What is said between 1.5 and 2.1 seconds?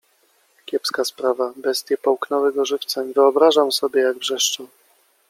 Bestie